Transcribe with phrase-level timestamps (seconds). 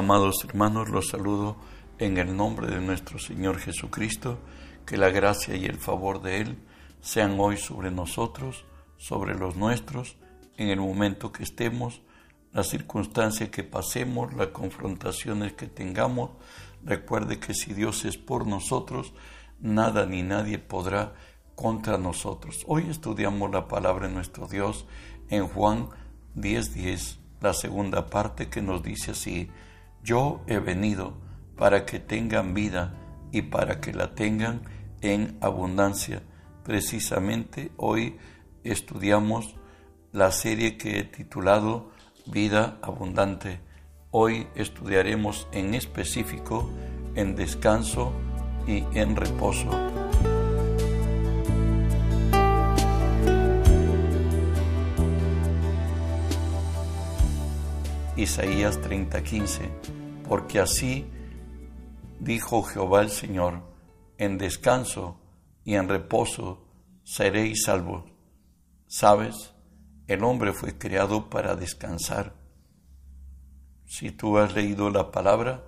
[0.00, 1.58] Amados hermanos, los saludo
[1.98, 4.38] en el nombre de nuestro Señor Jesucristo,
[4.86, 6.58] que la gracia y el favor de Él
[7.02, 8.64] sean hoy sobre nosotros,
[8.96, 10.16] sobre los nuestros,
[10.56, 12.00] en el momento que estemos,
[12.54, 16.30] la circunstancia que pasemos, las confrontaciones que tengamos.
[16.82, 19.12] Recuerde que si Dios es por nosotros,
[19.60, 21.12] nada ni nadie podrá
[21.54, 22.64] contra nosotros.
[22.66, 24.86] Hoy estudiamos la palabra de nuestro Dios
[25.28, 25.90] en Juan
[26.36, 29.50] 10:10, la segunda parte que nos dice así,
[30.02, 31.14] yo he venido
[31.56, 32.94] para que tengan vida
[33.32, 34.62] y para que la tengan
[35.00, 36.22] en abundancia.
[36.64, 38.16] Precisamente hoy
[38.64, 39.56] estudiamos
[40.12, 41.90] la serie que he titulado
[42.26, 43.60] Vida Abundante.
[44.10, 46.68] Hoy estudiaremos en específico
[47.14, 48.12] en descanso
[48.66, 49.99] y en reposo.
[58.20, 59.70] Isaías 30:15,
[60.28, 61.06] porque así
[62.18, 63.62] dijo Jehová el Señor,
[64.18, 65.18] en descanso
[65.64, 66.68] y en reposo
[67.02, 68.04] seréis salvos.
[68.86, 69.54] ¿Sabes?
[70.06, 72.34] El hombre fue creado para descansar.
[73.86, 75.64] Si tú has leído la palabra,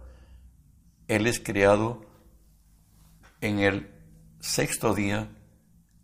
[1.08, 2.04] Él es creado
[3.40, 3.90] en el
[4.40, 5.30] sexto día,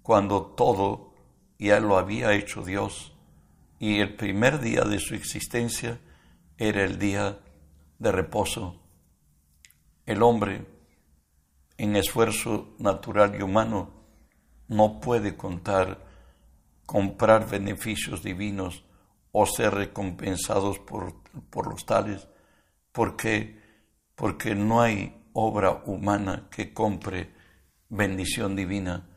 [0.00, 1.12] cuando todo
[1.58, 3.12] ya lo había hecho Dios,
[3.78, 6.00] y el primer día de su existencia
[6.58, 7.38] era el día
[7.98, 8.82] de reposo.
[10.04, 10.66] El hombre,
[11.76, 13.94] en esfuerzo natural y humano,
[14.66, 16.04] no puede contar,
[16.84, 18.84] comprar beneficios divinos
[19.32, 22.26] o ser recompensados por, por los tales,
[22.92, 23.60] porque,
[24.14, 27.32] porque no hay obra humana que compre
[27.88, 29.08] bendición divina.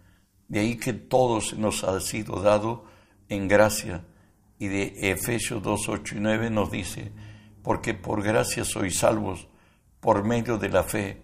[0.48, 2.86] De ahí que todo se nos ha sido dado
[3.30, 4.06] en gracia.
[4.62, 7.12] Y de Efesios 2, 8 y 9 nos dice,
[7.64, 9.48] porque por gracia sois salvos
[10.00, 11.24] por medio de la fe,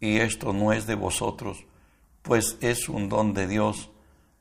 [0.00, 1.66] y esto no es de vosotros,
[2.22, 3.90] pues es un don de Dios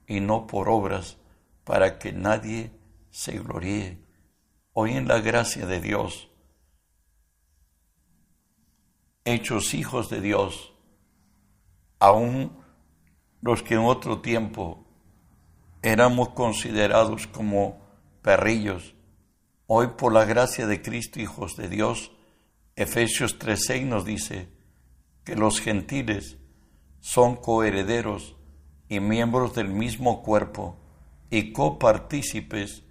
[0.08, 1.18] y no por obras,
[1.66, 2.72] para que nadie
[3.12, 3.98] se gloríe.
[4.72, 6.30] Hoy en la gracia de Dios,
[9.26, 10.74] hechos hijos de Dios,
[12.00, 12.54] aun
[13.42, 14.88] los que en otro tiempo
[15.82, 17.83] éramos considerados como
[18.24, 18.96] perrillos,
[19.66, 22.12] Hoy por la gracia de Cristo, hijos de Dios,
[22.76, 24.50] Efesios 3:6 nos dice
[25.24, 26.38] que los gentiles
[27.00, 28.36] son coherederos
[28.90, 30.78] y miembros del mismo cuerpo
[31.30, 32.84] y copartícipes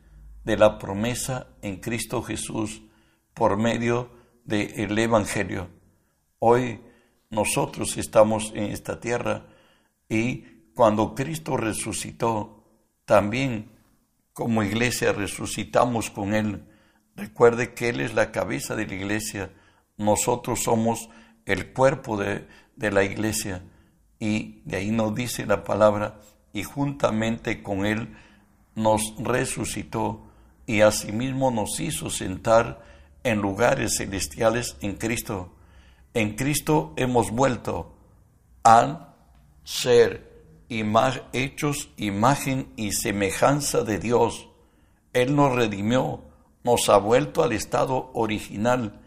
[0.45, 2.83] de la promesa en Cristo Jesús
[3.35, 4.11] por medio
[4.45, 5.69] del Evangelio.
[6.39, 6.81] Hoy
[7.29, 9.47] nosotros estamos en esta tierra
[10.09, 10.39] y
[10.75, 12.65] cuando Cristo resucitó,
[13.05, 13.72] también
[14.33, 16.65] como iglesia resucitamos con Él.
[17.17, 19.51] Recuerde que Él es la cabeza de la iglesia,
[19.97, 21.09] nosotros somos
[21.45, 23.63] el cuerpo de, la iglesia.
[24.19, 26.21] Y de ahí nos dice la palabra,
[26.53, 28.17] y juntamente con Él
[28.75, 30.27] nos resucitó
[30.67, 32.83] y asimismo nos hizo sentar
[33.25, 35.55] en lugares celestiales en Cristo.
[36.15, 37.95] En Cristo hemos vuelto
[38.65, 39.15] a
[39.65, 40.32] ser
[41.33, 44.49] hechos imagen y semejanza de Dios.
[45.13, 46.23] Él nos redimió,
[46.65, 49.01] nos ha vuelto al estado original,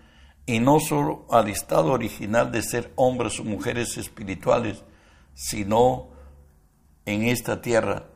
[0.45, 4.83] y no solo al estado original de ser hombres o mujeres espirituales,
[5.33, 6.09] sino
[7.05, 8.07] en esta tierra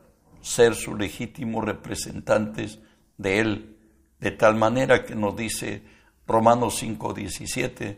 [0.42, 2.80] ser sus legítimos representantes
[3.18, 3.78] de Él,
[4.20, 5.84] de tal manera que nos dice
[6.28, 7.98] Romanos 5:17,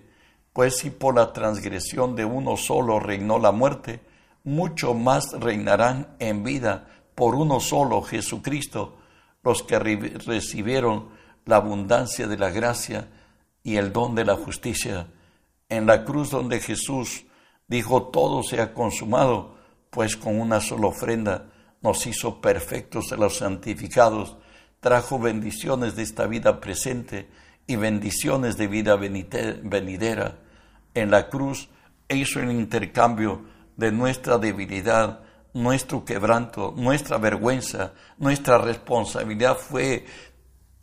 [0.54, 4.02] pues si por la transgresión de uno solo reinó la muerte,
[4.44, 8.98] mucho más reinarán en vida por uno solo, Jesucristo,
[9.44, 11.10] los que recibieron
[11.46, 13.08] la abundancia de la gracia
[13.64, 15.08] y el don de la justicia.
[15.70, 17.26] En la cruz donde Jesús
[17.68, 19.56] dijo todo se ha consumado,
[19.90, 21.46] pues con una sola ofrenda
[21.82, 24.38] nos hizo perfectos a los santificados,
[24.80, 27.30] trajo bendiciones de esta vida presente
[27.68, 30.38] y bendiciones de vida venidera.
[30.94, 31.70] En la cruz
[32.10, 33.44] hizo el intercambio
[33.82, 35.22] de nuestra debilidad,
[35.56, 40.06] nuestro quebranto, nuestra vergüenza, nuestra responsabilidad fue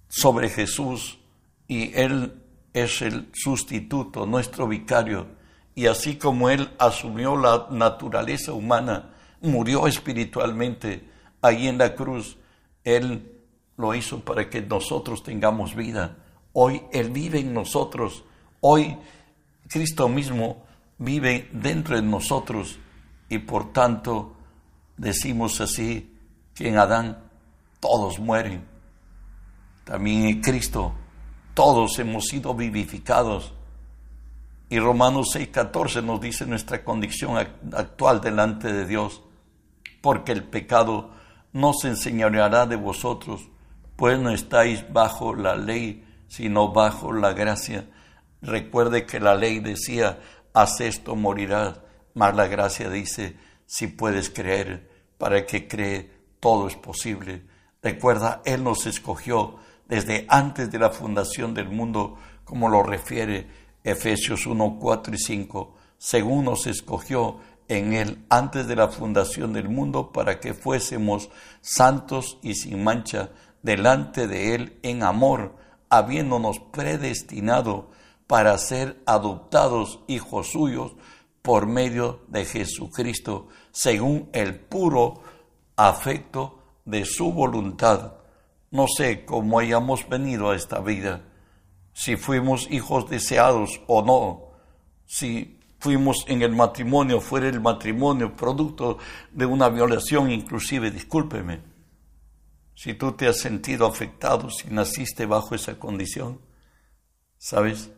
[0.09, 1.21] sobre Jesús
[1.69, 2.43] y Él
[2.73, 5.29] es el sustituto, nuestro vicario.
[5.77, 11.09] Y así como Él asumió la naturaleza humana, murió espiritualmente
[11.41, 12.37] ahí en la cruz,
[12.83, 13.31] Él
[13.77, 16.17] lo hizo para que nosotros tengamos vida.
[16.53, 18.25] Hoy Él vive en nosotros.
[18.61, 18.99] Hoy
[19.69, 20.67] Cristo mismo
[20.99, 22.81] vive dentro de nosotros
[23.29, 24.35] y por tanto
[24.97, 26.17] decimos así
[26.55, 27.19] que en Adán
[27.81, 28.65] todos mueren.
[29.85, 30.93] También en Cristo
[31.55, 33.53] todos hemos sido vivificados
[34.71, 37.39] Y Romanos 6:14 nos dice nuestra condición
[37.73, 39.23] actual delante de Dios,
[40.03, 41.11] porque el pecado
[41.53, 43.49] no se enseñoreará de vosotros,
[43.97, 47.89] pues no estáis bajo la ley, sino bajo la gracia.
[48.43, 50.21] Recuerde que la ley decía,
[50.53, 51.81] haz esto, morirás,
[52.19, 56.11] mas la gracia dice, si puedes creer, para que cree,
[56.41, 57.44] todo es posible.
[57.81, 59.55] Recuerda, Él nos escogió
[59.87, 63.47] desde antes de la fundación del mundo, como lo refiere
[63.85, 67.38] Efesios 1, 4 y 5, según nos escogió
[67.69, 71.31] en Él antes de la fundación del mundo para que fuésemos
[71.61, 73.31] santos y sin mancha
[73.62, 75.55] delante de Él en amor,
[75.88, 77.91] habiéndonos predestinado
[78.26, 80.97] para ser adoptados hijos suyos
[81.43, 85.23] por medio de Jesucristo, según el puro
[85.76, 88.14] afecto de su voluntad.
[88.70, 91.23] No sé cómo hayamos venido a esta vida,
[91.93, 94.52] si fuimos hijos deseados o no,
[95.06, 98.99] si fuimos en el matrimonio, fuera el matrimonio producto
[99.32, 101.61] de una violación inclusive, discúlpeme,
[102.75, 106.40] si tú te has sentido afectado, si naciste bajo esa condición,
[107.37, 107.90] ¿sabes?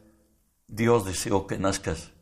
[0.67, 2.13] Dios deseó que nazcas.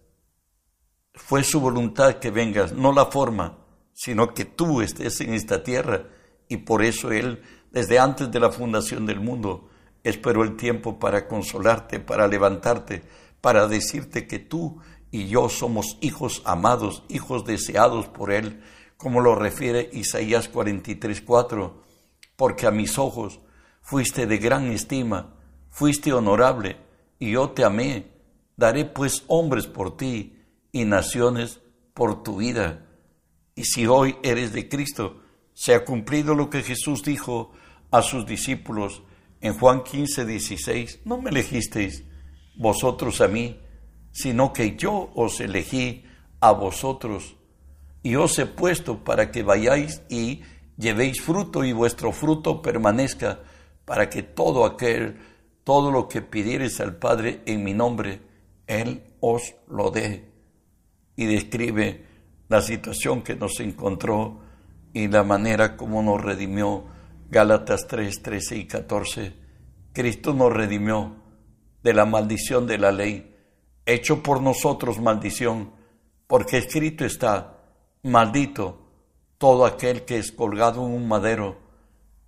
[1.19, 3.59] Fue su voluntad que vengas, no la forma,
[3.93, 6.05] sino que tú estés en esta tierra.
[6.49, 9.69] Y por eso Él, desde antes de la fundación del mundo,
[10.05, 13.03] esperó el tiempo para consolarte, para levantarte,
[13.41, 14.79] para decirte que tú
[15.11, 18.63] y yo somos hijos amados, hijos deseados por Él,
[18.97, 21.89] como lo refiere Isaías 43, 4
[22.39, 23.41] porque a mis ojos
[23.83, 25.35] fuiste de gran estima,
[25.71, 26.77] fuiste honorable,
[27.19, 28.13] y yo te amé.
[28.57, 30.38] Daré pues hombres por ti
[30.73, 31.61] y naciones
[31.95, 32.87] por tu vida.
[33.55, 35.23] Y si hoy eres de Cristo,
[35.55, 37.53] se ha cumplido lo que Jesús dijo
[37.91, 39.03] a sus discípulos
[39.41, 42.05] en Juan 15, 16, no me elegisteis
[42.57, 43.61] vosotros a mí,
[44.13, 46.05] sino que yo os elegí
[46.41, 47.37] a vosotros
[48.03, 50.43] y os he puesto para que vayáis y
[50.77, 53.41] llevéis fruto y vuestro fruto permanezca,
[53.85, 55.19] para que todo aquel,
[55.65, 58.21] todo lo que pidiereis al Padre en mi nombre,
[58.67, 60.29] Él os lo dé.
[61.19, 62.07] Y describe
[62.49, 64.39] la situación que nos encontró
[64.93, 66.85] y la manera como nos redimió.
[67.29, 69.35] Gálatas 3, 13 y 14.
[69.93, 71.17] Cristo nos redimió
[71.83, 73.35] de la maldición de la ley,
[73.85, 75.73] hecho por nosotros maldición,
[76.27, 77.59] porque escrito está,
[78.03, 78.89] maldito
[79.39, 81.59] todo aquel que es colgado en un madero,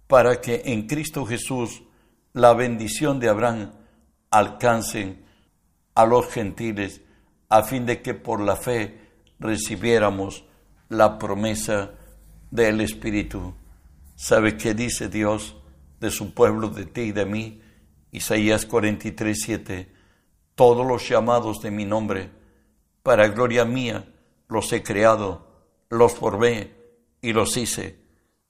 [0.06, 1.82] para que en Cristo Jesús
[2.32, 3.72] la bendición de Abraham
[4.30, 5.18] alcance
[5.94, 7.02] a los gentiles,
[7.50, 8.98] a fin de que por la fe
[9.38, 10.44] recibiéramos
[10.88, 11.92] la promesa
[12.50, 13.54] del Espíritu.
[14.14, 15.56] ¿Sabe qué dice Dios
[15.98, 17.60] de su pueblo, de ti y de mí?
[18.12, 19.92] Isaías 43, 7.
[20.54, 22.30] Todos los llamados de mi nombre,
[23.02, 24.04] para gloria mía,
[24.48, 26.74] los he creado, los formé
[27.20, 27.98] y los hice.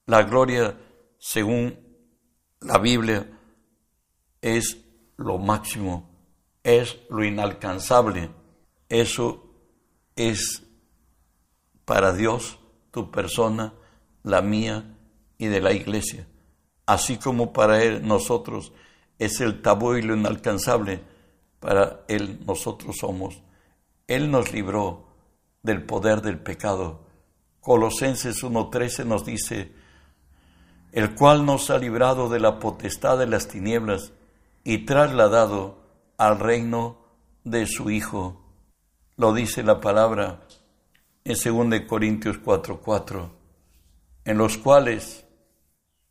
[0.06, 0.76] La gloria,
[1.18, 1.78] según
[2.60, 3.26] la Biblia,
[4.40, 4.76] es
[5.16, 6.10] lo máximo,
[6.62, 8.39] es lo inalcanzable.
[8.90, 9.46] Eso
[10.16, 10.62] es
[11.86, 12.58] para Dios,
[12.90, 13.72] tu persona,
[14.22, 14.98] la mía
[15.38, 16.28] y de la iglesia.
[16.84, 18.74] Así como para Él nosotros
[19.18, 21.02] es el tabú y lo inalcanzable,
[21.58, 23.42] para Él nosotros somos.
[24.06, 25.06] Él nos libró
[25.62, 27.08] del poder del pecado
[27.60, 29.70] Colosenses 1.13 nos dice,
[30.92, 34.12] el cual nos ha librado de la potestad de las tinieblas
[34.64, 35.78] y trasladado
[36.16, 36.96] al reino
[37.44, 38.40] de su Hijo.
[39.20, 40.40] Lo dice la palabra
[41.24, 43.28] en 2 Corintios 4:4,
[44.24, 45.26] en los cuales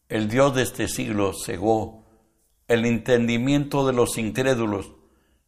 [0.09, 2.05] el Dios de este siglo cegó
[2.67, 4.91] el entendimiento de los incrédulos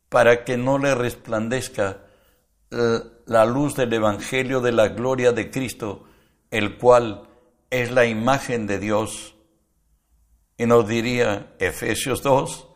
[0.09, 1.99] para que no le resplandezca
[2.71, 6.05] la luz del Evangelio de la gloria de Cristo,
[6.49, 7.29] el cual
[7.69, 9.35] es la imagen de Dios.
[10.57, 12.67] Y nos diría Efesios 2,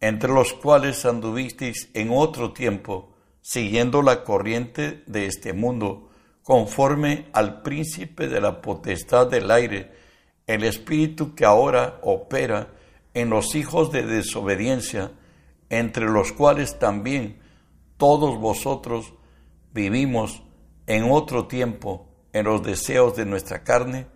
[0.00, 6.10] entre los cuales anduvisteis en otro tiempo, siguiendo la corriente de este mundo,
[6.42, 9.92] conforme al príncipe de la potestad del aire,
[10.46, 12.74] el espíritu que ahora opera
[13.14, 15.12] en los hijos de desobediencia,
[15.68, 17.38] entre los cuales también
[17.98, 19.12] todos vosotros
[19.72, 20.42] vivimos
[20.86, 24.06] en otro tiempo en los deseos de nuestra carne,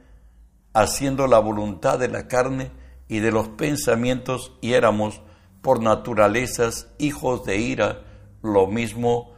[0.72, 2.70] haciendo la voluntad de la carne
[3.08, 5.20] y de los pensamientos y éramos
[5.60, 8.04] por naturalezas hijos de ira,
[8.42, 9.34] lo mismo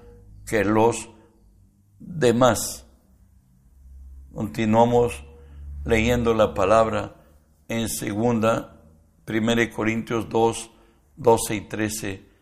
[0.46, 1.08] que los
[1.98, 2.86] demás.
[4.32, 5.24] Continuamos
[5.84, 7.14] leyendo la palabra
[7.68, 8.82] en segunda,
[9.28, 10.70] 1 Corintios 2,
[11.16, 12.34] 12 y 13.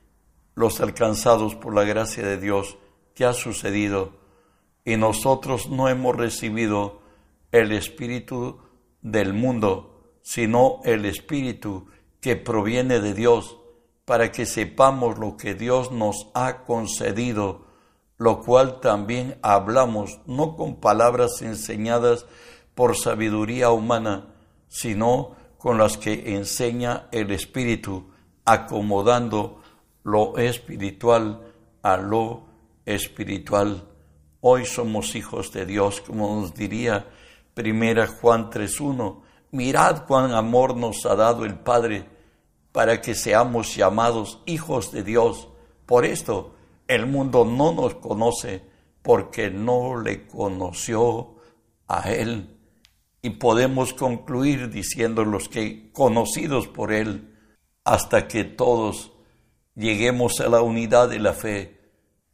[0.55, 2.77] los alcanzados por la gracia de Dios
[3.15, 4.21] que ha sucedido
[4.85, 7.01] y nosotros no hemos recibido
[7.53, 8.59] el espíritu
[9.01, 11.87] del mundo, sino el espíritu
[12.21, 13.59] que proviene de Dios,
[14.13, 17.65] para que sepamos lo que Dios nos ha concedido,
[18.19, 22.27] lo cual también hablamos, no con palabras enseñadas
[22.75, 24.35] por sabiduría humana,
[24.69, 28.11] sino con las que enseña el Espíritu,
[28.45, 29.63] acomodando
[30.03, 31.51] lo espiritual
[31.83, 32.43] a lo
[32.85, 33.83] espiritual.
[34.43, 37.07] Hoy somos hijos de Dios, como nos diría
[37.55, 39.23] primera Juan 3.1.
[39.53, 42.12] Mirad cuán amor nos ha dado el Padre
[42.73, 45.49] para que seamos llamados hijos de Dios.
[45.87, 46.55] Por esto
[46.89, 48.63] el mundo no nos conoce
[49.03, 51.35] porque no le conoció
[51.87, 52.57] a Él.
[53.21, 57.37] Y podemos concluir diciendo los que conocidos por Él,
[57.85, 59.13] hasta que todos
[59.75, 61.81] lleguemos a la unidad de la fe,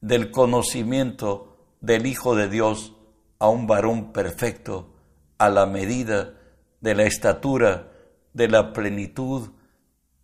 [0.00, 2.94] del conocimiento del Hijo de Dios,
[3.38, 4.94] a un varón perfecto,
[5.38, 6.34] a la medida
[6.80, 7.92] de la estatura
[8.32, 9.50] de la plenitud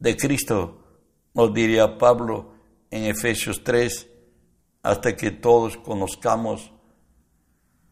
[0.05, 0.83] de Cristo,
[1.33, 2.53] nos diría Pablo
[2.91, 4.07] en Efesios 3,
[4.83, 6.71] hasta que todos conozcamos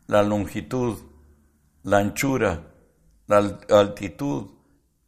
[0.09, 0.99] la longitud,
[1.83, 2.71] la anchura,
[3.27, 4.51] la altitud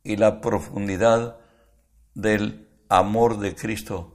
[0.03, 1.39] y la profundidad
[2.15, 4.15] del amor de Cristo,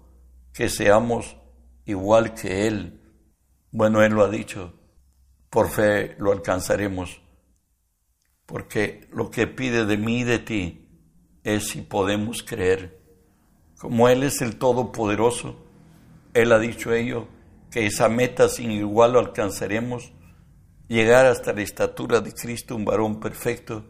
[0.51, 1.37] que seamos
[1.85, 2.99] igual que Él.
[3.71, 4.73] Bueno, Él lo ha dicho,
[5.51, 7.21] por fe lo alcanzaremos,
[8.47, 10.88] porque lo que pide de mí y de ti
[11.55, 12.99] es si podemos creer.
[13.77, 15.55] Como Él es el Todopoderoso,
[16.33, 17.27] Él ha dicho ello,
[17.71, 20.11] que esa meta sin igual lo alcanzaremos,
[20.87, 23.85] llegar hasta la estatura de Cristo, un varón perfecto,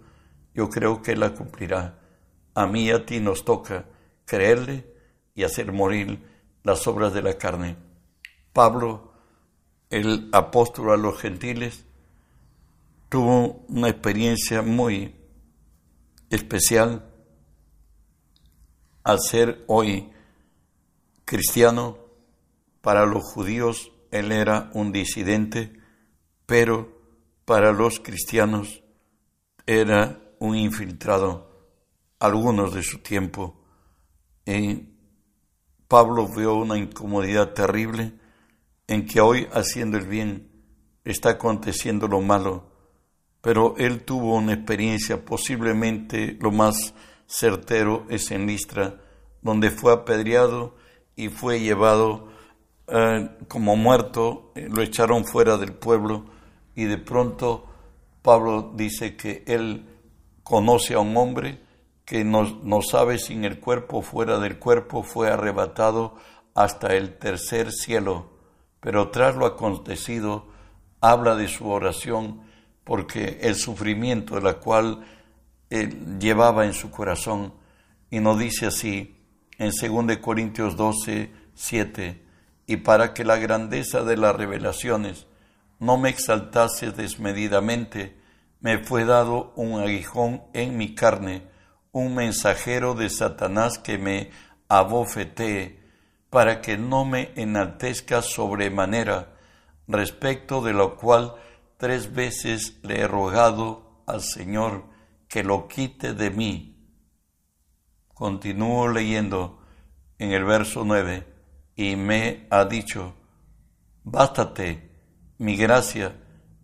[0.54, 2.00] yo creo que Él la cumplirá.
[2.54, 3.86] A mí y a ti nos toca
[4.25, 4.86] creerle
[5.34, 6.20] y hacer morir
[6.63, 7.78] las obras de la carne.
[8.54, 9.13] Pablo,
[9.89, 11.86] el apóstol a los gentiles,
[13.08, 15.16] tuvo una experiencia muy
[16.30, 17.09] especial
[19.03, 20.10] al ser hoy
[21.25, 21.98] cristiano.
[22.82, 25.74] Para los judíos él era un disidente,
[26.46, 26.98] pero
[27.46, 28.84] para los cristianos
[29.65, 31.50] era un infiltrado,
[32.20, 33.56] algunos de su tiempo.
[35.88, 38.13] Pablo vio una incomodidad terrible
[38.88, 40.50] en que hoy haciendo el bien
[41.03, 42.72] está aconteciendo lo malo,
[43.41, 46.94] pero él tuvo una experiencia posiblemente lo más
[47.29, 48.95] certero es en Listra,
[49.41, 50.75] donde fue apedreado
[51.15, 52.27] y fue llevado
[52.88, 56.25] eh, como muerto, eh, lo echaron fuera del pueblo
[56.75, 57.65] y de pronto
[58.21, 59.86] Pablo dice que él
[60.43, 61.62] conoce a un hombre
[62.03, 66.15] que no, sabe si en el cuerpo o fuera del cuerpo fue arrebatado
[66.55, 68.31] hasta el tercer cielo,
[68.79, 70.48] pero tras lo acontecido
[71.01, 72.41] habla de su oración
[72.83, 75.05] porque el sufrimiento de la cual
[75.70, 77.54] él llevaba en su corazón
[78.10, 79.16] y nos dice así
[79.58, 82.24] en 2 Corintios 12, 7,
[82.66, 85.28] y para que la grandeza de las revelaciones
[85.80, 88.18] no me exaltase desmedidamente,
[88.62, 91.44] me fue dado un aguijón en mi carne,
[91.92, 94.32] un mensajero de Satanás que me
[94.70, 95.80] abofetee,
[96.30, 99.36] para que no me enaltezca sobremanera,
[99.88, 101.36] respecto de lo cual
[101.78, 104.84] tres veces le he rogado al Señor
[105.29, 106.75] que lo quite de mí.
[108.07, 109.62] Continúo leyendo
[110.17, 111.25] en el verso 9,
[111.75, 113.13] y me ha dicho,
[114.03, 114.91] bástate
[115.38, 116.13] mi gracia,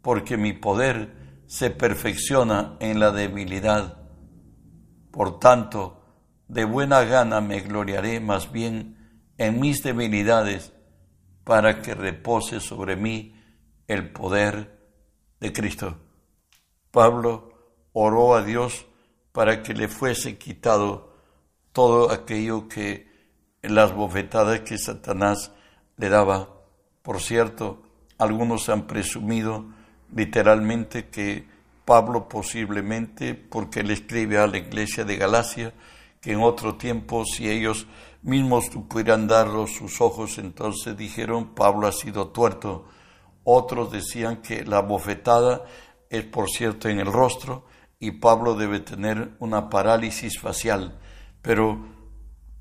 [0.02, 3.98] porque mi poder se perfecciona en la debilidad.
[5.12, 6.04] Por tanto,
[6.50, 10.74] de buena gana me gloriaré más bien en mis debilidades,
[11.44, 13.40] para que repose sobre mí
[13.88, 14.82] el poder
[15.40, 16.00] de Cristo.
[16.90, 17.55] Pablo
[17.98, 18.86] oró a Dios
[19.32, 21.14] para que le fuese quitado
[21.72, 23.08] todo aquello que
[23.62, 25.54] las bofetadas que Satanás
[25.96, 26.50] le daba.
[27.02, 27.84] Por cierto,
[28.18, 29.66] algunos han presumido
[30.14, 31.48] literalmente que
[31.86, 35.74] Pablo posiblemente, porque le escribe a la iglesia de Galacia,
[36.20, 37.88] que en otro tiempo si ellos
[38.24, 42.88] mismos pudieran darlos sus ojos, entonces dijeron, Pablo ha sido tuerto.
[43.46, 45.64] Otros decían que la bofetada
[46.10, 47.64] es, por cierto, en el rostro
[48.00, 50.98] y Pablo debe tener una parálisis facial,
[51.42, 51.86] pero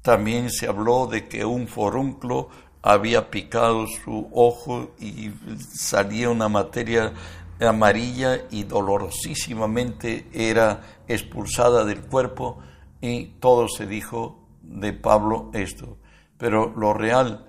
[0.02, 2.48] también se habló de que un forunclo
[2.82, 5.30] había picado su ojo y
[5.72, 7.12] salía una materia
[7.60, 12.58] amarilla y dolorosísimamente era expulsada del cuerpo
[13.00, 15.98] y todo se dijo de Pablo esto.
[16.36, 17.46] Pero lo real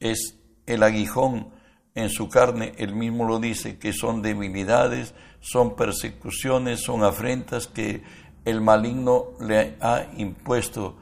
[0.00, 1.50] es el aguijón
[1.94, 8.02] en su carne, él mismo lo dice, que son debilidades, son persecuciones, son afrentas que
[8.44, 10.96] el maligno le ha impuesto.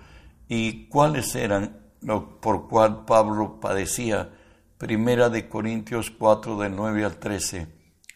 [0.48, 4.30] ¿Y cuáles eran lo por cual Pablo padecía?
[4.78, 7.66] Primera de Corintios 4 del 9 al 13.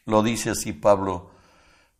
[0.04, 1.30] Lo dice así Pablo,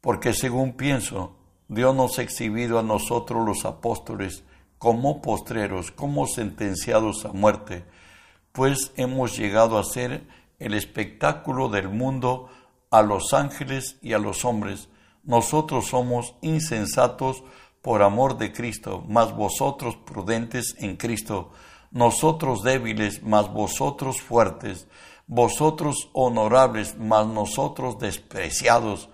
[0.00, 1.36] porque según pienso,
[1.68, 4.44] Dios nos ha exhibido a nosotros los apóstoles
[4.78, 7.84] como postreros, como sentenciados a muerte,
[8.52, 10.26] pues hemos llegado a ser
[10.58, 12.48] el espectáculo del mundo
[12.90, 14.88] a los ángeles y a los hombres.
[15.22, 17.42] Nosotros somos insensatos
[17.82, 21.50] por amor de Cristo, mas vosotros prudentes en Cristo,
[21.90, 24.86] nosotros débiles, mas vosotros fuertes,
[25.26, 29.08] vosotros honorables, mas nosotros despreciados.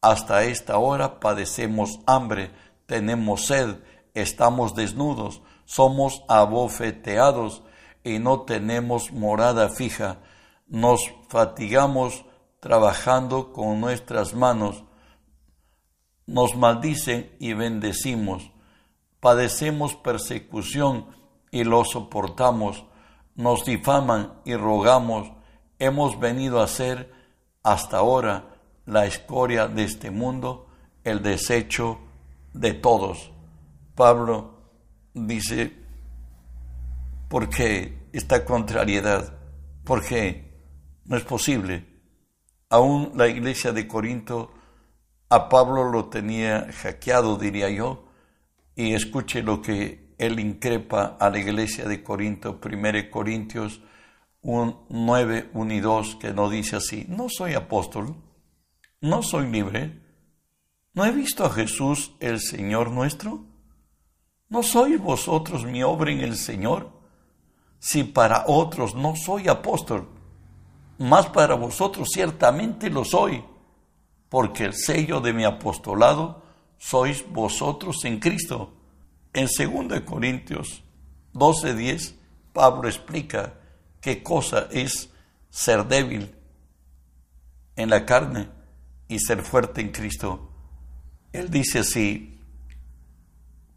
[0.00, 2.50] Hasta esta hora padecemos hambre,
[2.86, 3.76] tenemos sed,
[4.14, 7.62] estamos desnudos, somos abofeteados
[8.04, 10.18] y no tenemos morada fija
[10.72, 12.24] nos fatigamos
[12.62, 14.84] trabajando con nuestras manos,
[16.26, 18.52] nos maldicen y bendecimos,
[19.18, 21.06] padecemos persecución
[21.50, 22.84] y lo soportamos,
[23.34, 25.32] nos difaman y rogamos,
[25.80, 27.12] hemos venido a ser
[27.64, 30.68] hasta ahora la escoria de este mundo,
[31.02, 31.98] el desecho
[32.52, 33.32] de todos.
[33.96, 34.54] Pablo
[35.14, 35.76] dice,
[37.28, 39.36] ¿por qué esta contrariedad?
[39.82, 40.60] ¿Por qué?
[41.06, 41.91] No es posible.
[42.72, 44.50] Aún la iglesia de Corinto
[45.28, 48.06] a Pablo lo tenía hackeado, diría yo,
[48.74, 53.82] y escuche lo que él increpa a la iglesia de Corinto, 1 Corintios
[54.40, 58.16] 1, 9, 1 y 2, que no dice así, no soy apóstol,
[59.02, 60.00] no soy libre,
[60.94, 63.44] ¿no he visto a Jesús el Señor nuestro?
[64.48, 66.90] ¿No sois vosotros mi obra en el Señor?
[67.78, 70.21] Si para otros no soy apóstol,
[71.02, 73.44] más para vosotros ciertamente lo soy,
[74.28, 76.42] porque el sello de mi apostolado
[76.78, 78.72] sois vosotros en Cristo.
[79.32, 80.82] En 2 Corintios
[81.34, 82.14] 12:10,
[82.52, 83.54] Pablo explica
[84.00, 85.10] qué cosa es
[85.50, 86.34] ser débil
[87.76, 88.48] en la carne
[89.08, 90.50] y ser fuerte en Cristo.
[91.32, 92.40] Él dice así,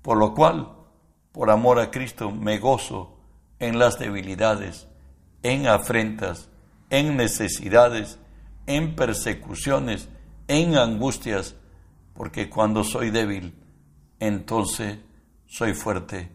[0.01, 0.73] por lo cual,
[1.31, 3.17] por amor a Cristo, me gozo
[3.59, 4.87] en las debilidades,
[5.41, 6.49] en afrentas,
[6.95, 8.19] en necesidades,
[8.67, 10.07] en persecuciones,
[10.47, 11.55] en angustias,
[12.13, 13.53] porque cuando soy débil,
[14.19, 14.99] entonces
[15.45, 16.31] soy fuerte.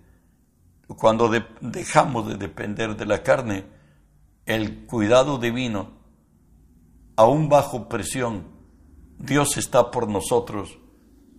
[0.87, 3.65] Cuando dejamos de depender de la carne,
[4.45, 5.93] el cuidado divino,
[7.17, 8.45] aún bajo presión,
[9.19, 10.79] Dios está por nosotros,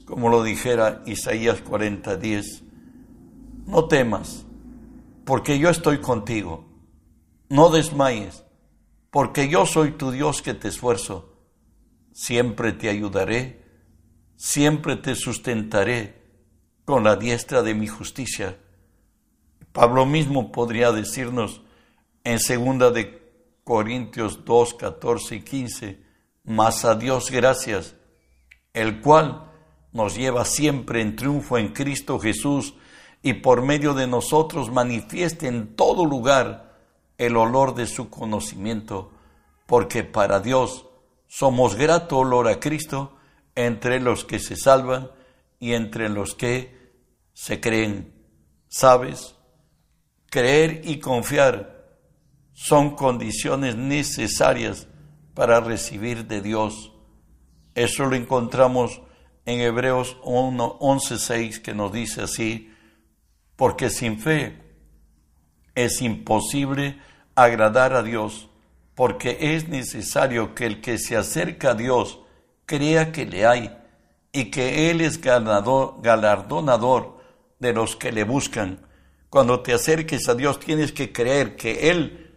[0.05, 2.63] como lo dijera Isaías 40:10.
[3.67, 4.45] No temas,
[5.25, 6.65] porque yo estoy contigo.
[7.49, 8.43] No desmayes,
[9.11, 11.35] porque yo soy tu Dios que te esfuerzo.
[12.13, 13.61] Siempre te ayudaré,
[14.37, 16.21] siempre te sustentaré
[16.85, 18.57] con la diestra de mi justicia.
[19.73, 21.61] Pablo mismo podría decirnos
[22.23, 23.21] en segunda de
[23.63, 26.03] Corintios 2, 14 y 15,
[26.45, 27.95] mas a Dios gracias,
[28.73, 29.51] el cual
[29.91, 32.75] nos lleva siempre en triunfo en Cristo Jesús
[33.21, 36.70] y por medio de nosotros manifieste en todo lugar
[37.21, 39.11] el olor de su conocimiento,
[39.67, 40.87] porque para Dios
[41.27, 43.15] somos grato olor a Cristo
[43.53, 45.11] entre los que se salvan
[45.59, 46.95] y entre los que
[47.33, 48.11] se creen.
[48.69, 49.35] ¿Sabes?
[50.31, 51.99] Creer y confiar
[52.53, 54.87] son condiciones necesarias
[55.35, 56.91] para recibir de Dios.
[57.75, 58.99] Eso lo encontramos
[59.45, 62.73] en Hebreos 11:6 que nos dice así,
[63.55, 64.57] porque sin fe
[65.75, 66.99] es imposible
[67.35, 68.49] agradar a Dios,
[68.95, 72.19] porque es necesario que el que se acerca a Dios
[72.65, 73.71] crea que le hay
[74.31, 77.17] y que Él es galardonador
[77.59, 78.85] de los que le buscan.
[79.29, 82.31] Cuando te acerques a Dios tienes que creer que Él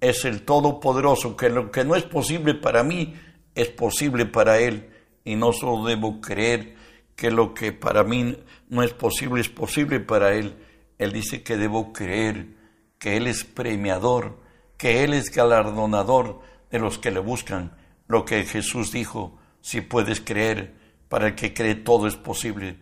[0.00, 3.14] es el Todopoderoso, que lo que no es posible para mí
[3.54, 4.90] es posible para Él.
[5.24, 6.76] Y no solo debo creer
[7.16, 8.36] que lo que para mí
[8.68, 10.54] no es posible es posible para Él.
[10.98, 12.55] Él dice que debo creer
[12.98, 14.38] que Él es premiador,
[14.76, 17.76] que Él es galardonador de los que le buscan.
[18.08, 20.74] Lo que Jesús dijo, si puedes creer,
[21.08, 22.78] para el que cree todo es posible.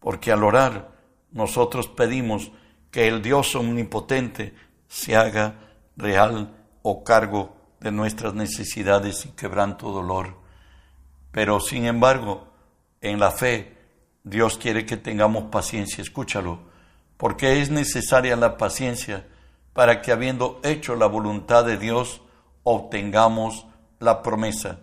[0.00, 0.92] Porque al orar
[1.32, 2.52] nosotros pedimos
[2.90, 4.54] que el Dios omnipotente
[4.88, 5.56] se haga
[5.96, 10.38] real o cargo de nuestras necesidades y quebranto dolor.
[11.32, 12.52] Pero sin embargo,
[13.00, 13.76] en la fe,
[14.22, 16.60] Dios quiere que tengamos paciencia, escúchalo,
[17.16, 19.26] porque es necesaria la paciencia
[19.74, 22.22] para que habiendo hecho la voluntad de Dios,
[22.62, 23.66] obtengamos
[23.98, 24.78] la promesa.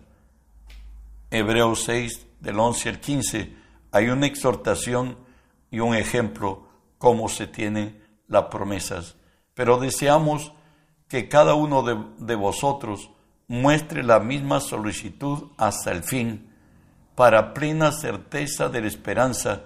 [1.30, 3.56] Hebreos 6, del 11 al 15,
[3.90, 5.16] hay una exhortación
[5.70, 9.16] y un ejemplo cómo se tienen las promesas.
[9.54, 10.52] Pero deseamos
[11.08, 13.10] que cada uno de, de vosotros
[13.48, 16.50] muestre la misma solicitud hasta el fin,
[17.14, 19.62] para plena certeza de la esperanza,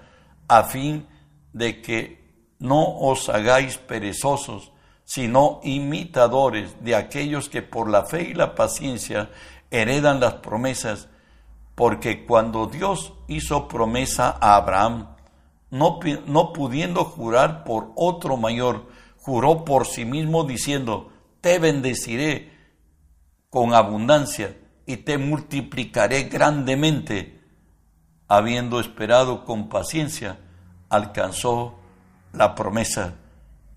[0.46, 1.06] a fin
[1.52, 2.24] de que
[2.58, 4.72] no os hagáis perezosos,
[5.06, 9.30] sino imitadores de aquellos que por la fe y la paciencia
[9.70, 11.08] heredan las promesas,
[11.76, 15.14] porque cuando Dios hizo promesa a Abraham,
[15.70, 22.52] no, no pudiendo jurar por otro mayor, juró por sí mismo diciendo, te bendeciré
[23.48, 27.40] con abundancia y te multiplicaré grandemente.
[28.28, 30.40] Habiendo esperado con paciencia,
[30.88, 31.78] alcanzó
[32.32, 33.14] la promesa.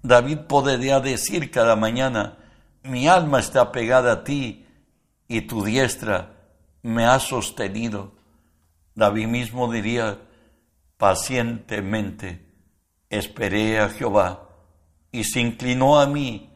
[0.02, 2.38] David podría decir cada mañana,
[2.84, 4.66] mi alma está pegada a ti
[5.28, 6.36] y tu diestra
[6.82, 8.14] me ha sostenido.
[8.96, 10.20] David mismo diría,
[10.98, 12.46] pacientemente
[13.10, 14.50] esperé a Jehová
[15.12, 16.50] y se inclinó a mí,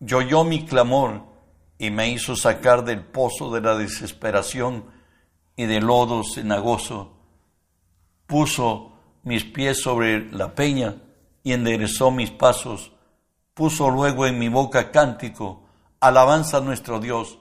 [0.00, 1.24] y oyó mi clamor
[1.78, 4.84] y me hizo sacar del pozo de la desesperación
[5.56, 7.16] y del lodo cenagoso.
[8.26, 10.96] Puso mis pies sobre la peña
[11.46, 12.90] y enderezó mis pasos.
[13.54, 15.62] Puso luego en mi boca cántico,
[16.00, 17.38] alabanza a nuestro Dios.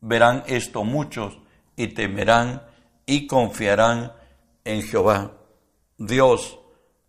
[0.00, 1.40] Verán esto muchos
[1.74, 2.62] y temerán
[3.04, 4.12] y confiarán
[4.64, 5.32] en Jehová.
[5.96, 6.60] Dios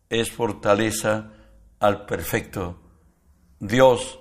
[0.09, 1.33] es fortaleza
[1.79, 2.81] al perfecto.
[3.59, 4.19] Dios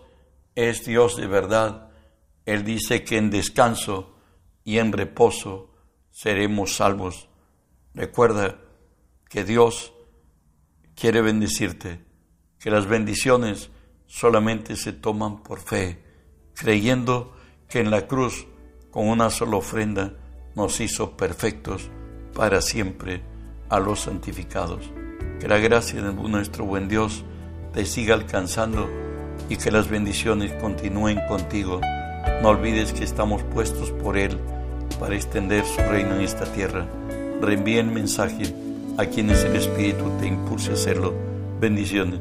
[0.55, 1.89] es Dios de verdad.
[2.45, 4.19] Él dice que en descanso
[4.65, 5.71] y en reposo
[6.11, 7.31] seremos salvos.
[7.95, 8.59] Recuerda
[9.31, 9.95] que Dios
[10.95, 12.07] quiere bendecirte
[12.69, 13.71] que las bendiciones
[14.07, 16.05] solamente se toman por fe,
[16.53, 17.35] creyendo
[17.67, 18.47] que en la cruz,
[18.91, 20.13] con una sola ofrenda,
[20.55, 21.89] nos hizo perfectos
[22.35, 23.23] para siempre
[23.71, 24.93] a los santificados.
[25.41, 27.25] Que la gracia de nuestro buen Dios
[27.73, 28.87] te siga alcanzando
[29.49, 31.81] y que las bendiciones continúen contigo.
[32.43, 34.39] No olvides que estamos puestos por Él
[35.01, 36.87] para extender su reino en esta tierra.
[37.41, 38.55] Reenvíen mensaje
[38.99, 41.15] a quienes el Espíritu te impulse a hacerlo.
[41.59, 42.21] Bendiciones.